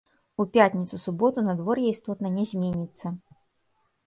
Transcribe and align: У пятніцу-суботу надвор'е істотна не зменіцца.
У 0.43 0.45
пятніцу-суботу 0.53 1.43
надвор'е 1.49 1.85
істотна 1.93 2.33
не 2.39 2.47
зменіцца. 2.53 3.15